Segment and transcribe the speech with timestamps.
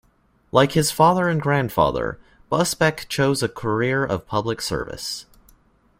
[0.51, 2.17] Like his father and grandfather,
[2.51, 5.27] Busbecq chose a career of public service.